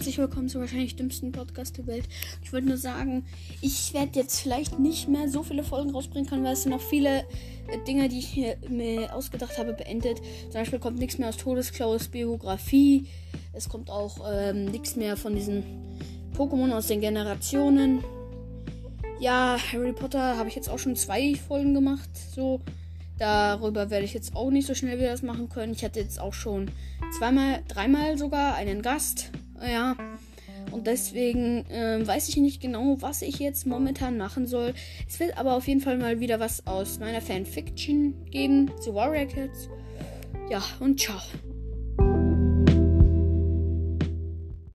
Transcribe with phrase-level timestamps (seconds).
[0.00, 2.08] herzlich willkommen zur wahrscheinlich dümmsten Podcast der Welt.
[2.42, 3.26] Ich wollte nur sagen,
[3.60, 6.80] ich werde jetzt vielleicht nicht mehr so viele Folgen rausbringen können, weil es sind noch
[6.80, 7.24] viele äh,
[7.86, 8.40] Dinge, die ich
[8.70, 10.22] mir ausgedacht habe, beendet.
[10.44, 13.08] Zum Beispiel kommt nichts mehr aus Todesklaus Biografie.
[13.52, 15.64] Es kommt auch ähm, nichts mehr von diesen
[16.34, 18.02] Pokémon aus den Generationen.
[19.18, 22.08] Ja, Harry Potter habe ich jetzt auch schon zwei Folgen gemacht.
[22.34, 22.62] So,
[23.18, 25.74] darüber werde ich jetzt auch nicht so schnell wieder das machen können.
[25.74, 26.70] Ich hatte jetzt auch schon
[27.18, 29.30] zweimal, dreimal sogar einen Gast.
[29.60, 29.96] Ja.
[30.70, 34.74] Und deswegen äh, weiß ich nicht genau, was ich jetzt momentan machen soll.
[35.08, 38.70] Es wird aber auf jeden Fall mal wieder was aus meiner Fanfiction geben.
[38.82, 39.68] The Warrior Kids.
[40.50, 41.20] Ja, und ciao.